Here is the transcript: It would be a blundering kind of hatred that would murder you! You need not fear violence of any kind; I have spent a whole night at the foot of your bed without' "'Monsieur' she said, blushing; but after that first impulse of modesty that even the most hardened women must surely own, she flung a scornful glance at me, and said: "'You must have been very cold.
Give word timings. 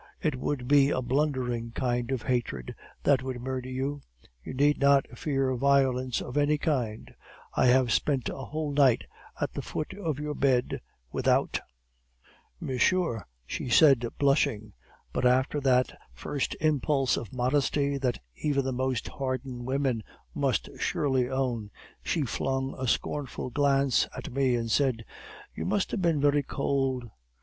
It 0.19 0.37
would 0.39 0.67
be 0.67 0.89
a 0.89 0.99
blundering 1.03 1.73
kind 1.73 2.09
of 2.09 2.23
hatred 2.23 2.73
that 3.03 3.21
would 3.21 3.39
murder 3.39 3.69
you! 3.69 4.01
You 4.43 4.55
need 4.55 4.79
not 4.79 5.05
fear 5.15 5.53
violence 5.55 6.23
of 6.23 6.37
any 6.37 6.57
kind; 6.57 7.13
I 7.53 7.67
have 7.67 7.91
spent 7.93 8.27
a 8.27 8.45
whole 8.45 8.71
night 8.71 9.03
at 9.39 9.53
the 9.53 9.61
foot 9.61 9.93
of 9.93 10.17
your 10.17 10.33
bed 10.33 10.81
without' 11.11 11.59
"'Monsieur' 12.59 13.23
she 13.45 13.69
said, 13.69 14.03
blushing; 14.17 14.73
but 15.13 15.23
after 15.23 15.61
that 15.61 15.95
first 16.15 16.55
impulse 16.59 17.15
of 17.15 17.31
modesty 17.31 17.99
that 17.99 18.17
even 18.37 18.65
the 18.65 18.73
most 18.73 19.07
hardened 19.07 19.67
women 19.67 20.01
must 20.33 20.67
surely 20.79 21.29
own, 21.29 21.69
she 22.01 22.23
flung 22.23 22.73
a 22.75 22.87
scornful 22.87 23.51
glance 23.51 24.07
at 24.17 24.31
me, 24.33 24.55
and 24.55 24.71
said: 24.71 25.05
"'You 25.53 25.65
must 25.65 25.91
have 25.91 26.01
been 26.01 26.19
very 26.19 26.41
cold. 26.41 27.07